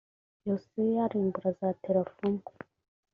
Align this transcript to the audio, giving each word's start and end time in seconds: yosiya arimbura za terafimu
yosiya 0.47 1.01
arimbura 1.05 1.49
za 1.59 1.69
terafimu 1.83 2.43